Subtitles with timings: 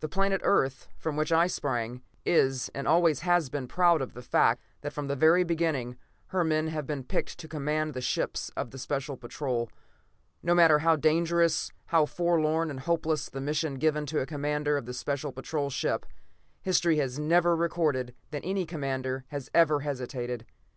[0.00, 4.20] The planet Earth, from which I sprang, is and always has been proud of the
[4.22, 5.96] fact that from the very beginning,
[6.30, 9.70] her men have been picked to command the ships of the Special Patrol.
[10.42, 14.88] No matter how dangerous, how forlorn and hopeless the mission given to a commander of
[14.88, 16.04] a Special Patrol ship,
[16.62, 20.46] history has never recorded that any commander has ever hesitated.